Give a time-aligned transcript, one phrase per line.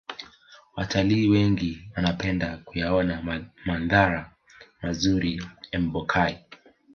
[0.75, 4.25] Watalii wengi wanapenda kuyaona mandhari
[4.81, 6.39] mazuri ya empokai